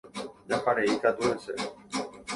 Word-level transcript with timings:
Jaharei 0.47 0.95
katu 1.03 1.21
hese 1.29 1.51